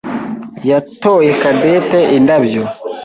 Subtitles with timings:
[0.69, 2.63] yatoye Cadette indabyo.